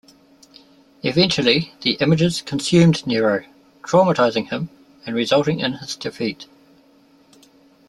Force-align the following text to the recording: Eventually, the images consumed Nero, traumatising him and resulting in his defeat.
Eventually, 1.03 1.73
the 1.81 1.91
images 1.99 2.41
consumed 2.41 3.05
Nero, 3.05 3.43
traumatising 3.83 4.49
him 4.49 4.69
and 5.05 5.15
resulting 5.15 5.59
in 5.59 5.73
his 5.73 5.95
defeat. 5.95 6.47